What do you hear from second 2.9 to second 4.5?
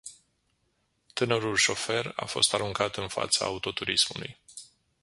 în fața autoturismului.